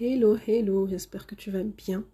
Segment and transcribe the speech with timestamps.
[0.00, 2.04] Hello, hello, j'espère que tu vas bien.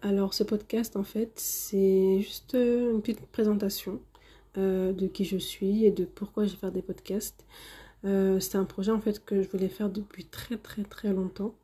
[0.00, 4.00] Alors ce podcast en fait c'est juste euh, une petite présentation
[4.56, 7.44] euh, de qui je suis et de pourquoi je vais faire des podcasts.
[8.06, 11.54] Euh, c'est un projet en fait que je voulais faire depuis très très très longtemps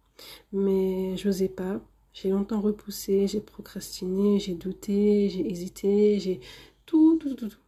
[0.53, 1.81] mais je n'osais pas.
[2.13, 6.41] J'ai longtemps repoussé, j'ai procrastiné, j'ai douté, j'ai hésité, j'ai
[6.85, 7.61] tout, tout, tout, tout.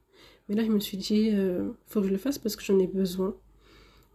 [0.50, 1.32] Mais là je me suis dit,
[1.86, 3.34] faut que je le fasse parce que j'en ai besoin.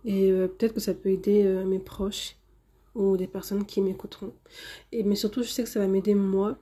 [0.05, 2.37] Et peut-être que ça peut aider mes proches
[2.95, 4.33] ou des personnes qui m'écouteront.
[4.91, 6.57] Et, mais surtout, je sais que ça va m'aider moi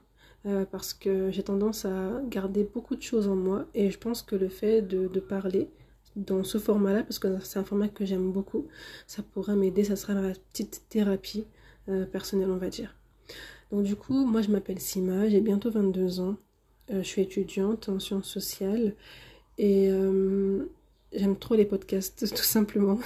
[0.46, 4.22] euh, parce que j'ai tendance à garder beaucoup de choses en moi et je pense
[4.22, 5.70] que le fait de, parler
[6.16, 8.68] dans ce format-là, parce que c'est un format que j'aime beaucoup,
[9.06, 11.46] ça pourra m'aider, ça sera ma petite thérapie
[11.88, 12.94] euh, personnelle, on va dire.
[13.72, 16.36] Donc du coup, moi je m'appelle Sima, j'ai bientôt 22 ans,
[16.90, 18.94] euh, je suis étudiante en sciences sociales
[19.56, 19.88] et
[21.12, 22.98] j'aime trop les podcasts, tout simplement.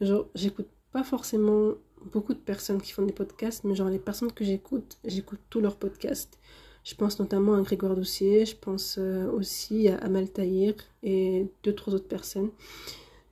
[0.00, 1.74] Genre, j'écoute pas forcément
[2.12, 5.60] beaucoup de personnes qui font des podcasts, mais genre les personnes que j'écoute, j'écoute tous
[5.60, 6.38] leurs podcasts.
[6.84, 11.74] Je pense notamment à Grégoire Doucier, je pense euh, aussi à Amal Tahir et deux,
[11.74, 12.50] trois autres personnes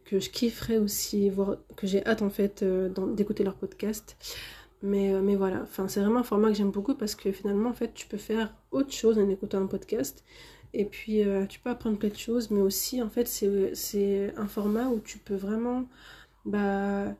[0.06, 4.16] que je kifferais aussi voir, que j'ai hâte en fait euh, d'écouter leurs podcasts.
[4.82, 7.70] Mais, euh, mais voilà, enfin, c'est vraiment un format que j'aime beaucoup parce que finalement,
[7.70, 10.24] en fait, tu peux faire autre chose en écoutant un podcast.
[10.74, 11.20] Et puis,
[11.50, 15.18] tu peux apprendre plein de choses, mais aussi, en fait, c'est un format où tu
[15.18, 15.84] peux vraiment
[16.46, 17.14] bah,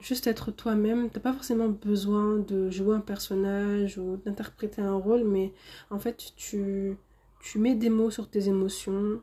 [0.00, 1.10] juste être toi-même.
[1.10, 5.52] T'as pas forcément besoin de jouer un personnage ou d'interpréter un rôle, mais
[5.90, 6.96] en fait, tu,
[7.40, 9.20] tu mets des mots sur tes émotions.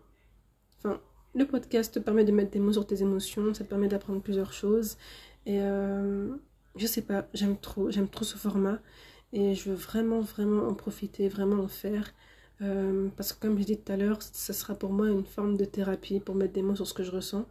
[0.79, 0.99] Enfin,
[1.33, 4.21] le podcast te permet de mettre des mots sur tes émotions, ça te permet d'apprendre
[4.21, 4.97] plusieurs choses.
[5.45, 6.35] Et euh,
[6.75, 8.79] je sais pas, j'aime trop, ce format.
[9.33, 12.13] Et je veux vraiment, vraiment en profiter, vraiment en faire.
[12.61, 15.57] Euh, parce que comme je dit tout à l'heure, ça sera pour moi une forme
[15.57, 17.45] de thérapie pour mettre des mots sur ce que je ressens.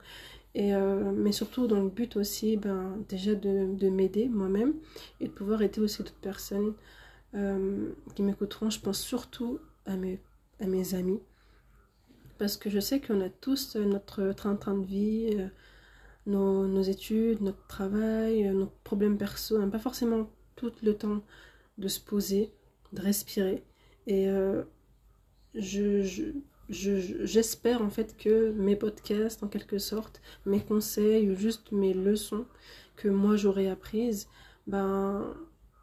[0.57, 4.75] Euh, mais surtout dans le but aussi ben, déjà de, de m'aider moi-même
[5.21, 6.75] et de pouvoir aider aussi d'autres personnes
[7.35, 8.71] euh, qui m'écouteront.
[8.71, 10.21] Je pense surtout à mes,
[10.61, 11.21] à mes amis.
[12.39, 15.49] Parce que je sais qu'on a tous notre train-train de vie, euh,
[16.27, 19.59] nos, nos, études, notre travail, nos problèmes perso.
[19.59, 21.23] N'a pas forcément tout le temps
[21.79, 22.53] de se poser,
[22.93, 23.65] de respirer.
[24.07, 24.29] Et
[25.55, 26.33] je
[26.69, 32.47] j'espère en fait que mes podcasts, en quelque sorte, mes conseils ou juste mes leçons
[32.97, 34.29] que moi j'aurais apprises,
[34.67, 35.35] ben,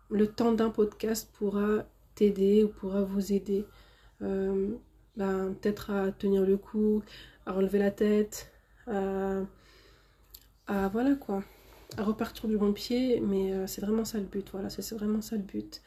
[0.09, 3.66] le temps d'un podcast pourra t'aider ou pourra vous aider.
[4.22, 4.70] Euh,
[5.18, 7.03] ben, peut-être à tenir le coup,
[7.46, 8.52] à relever la tête,
[8.88, 9.41] à,
[10.68, 11.44] voilà quoi,
[11.97, 15.22] à repartir du bon pied, mais euh, c'est vraiment ça le but, voilà, c'est vraiment
[15.22, 15.81] ça le but.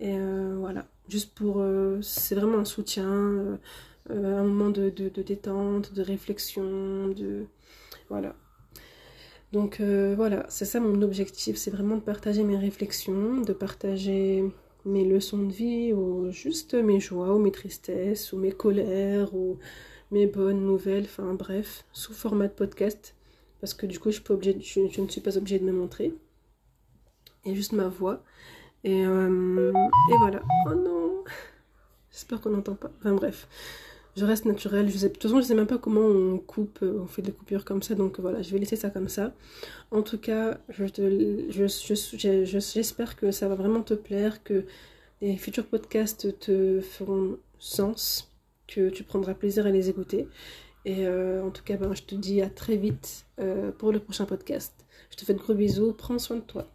[0.00, 1.62] Et euh, voilà, juste pour,
[2.00, 3.58] c'est vraiment un soutien
[4.10, 7.46] euh, un moment de, détente, de réflexion, de...
[8.08, 8.34] Voilà.
[9.52, 14.44] Donc euh, voilà, c'est ça mon objectif, c'est vraiment de partager mes réflexions, de partager
[14.86, 19.58] mes leçons de vie, ou juste mes joies, ou mes tristesses, ou mes colères, ou
[20.10, 23.14] mes bonnes nouvelles, enfin bref, sous format de podcast,
[23.60, 24.20] parce que du coup je,
[25.00, 26.14] ne suis pas obligée de me montrer,
[27.44, 28.22] et juste ma voix.
[28.84, 29.72] Et, euh,
[30.10, 30.42] et voilà.
[30.66, 31.24] Oh non
[32.10, 32.90] J'espère qu'on n'entend pas.
[32.98, 33.48] Enfin bref
[34.16, 34.88] je reste naturelle.
[34.88, 37.22] Je sais, de toute façon, je sais même pas comment on coupe, euh, on fait
[37.22, 37.94] des coupures comme ça.
[37.94, 39.34] Donc voilà, je vais laisser ça comme ça.
[39.90, 40.84] En tout cas, je
[41.48, 44.64] j'espère je, que ça va vraiment te plaire, que
[45.20, 48.32] les futurs podcasts te feront sens,
[48.66, 50.28] que tu prendras plaisir à les écouter.
[50.84, 54.00] Et euh, en tout cas, ben, je te dis à très vite euh, pour le
[54.00, 54.74] prochain podcast.
[55.10, 55.92] Je te fais de gros bisous.
[55.92, 56.68] Prends soin de toi.